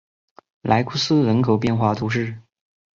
[0.63, 2.35] 莱库斯人口变化图示